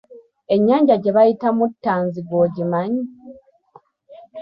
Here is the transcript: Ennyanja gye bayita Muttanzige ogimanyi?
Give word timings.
Ennyanja 0.53 0.95
gye 1.01 1.11
bayita 1.15 1.47
Muttanzige 1.57 2.33
ogimanyi? 2.43 3.03